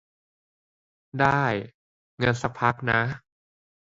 [1.19, 1.43] ได้
[2.21, 3.01] งั้นซักพักนะ